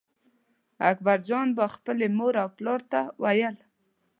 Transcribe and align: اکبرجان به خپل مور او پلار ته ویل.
اکبرجان 0.89 1.47
به 1.57 1.65
خپل 1.75 1.99
مور 2.17 2.35
او 2.43 2.49
پلار 2.57 2.81
ته 2.91 2.99
ویل. 3.21 3.57